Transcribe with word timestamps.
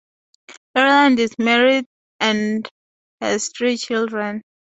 Ireland 0.73 1.19
is 1.19 1.37
married 1.37 1.85
and 2.19 2.67
has 3.21 3.49
three 3.55 3.77
children. 3.77 4.41